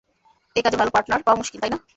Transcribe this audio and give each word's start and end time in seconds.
এই 0.55 0.63
কাজে 0.65 0.77
ভালো 0.79 0.91
পার্টনার 0.95 1.25
পাওয়া 1.25 1.39
মুশকিল, 1.41 1.59
তাই 1.61 1.71
না? 1.73 1.77